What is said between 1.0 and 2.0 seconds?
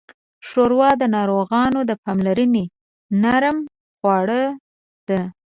د ناروغانو د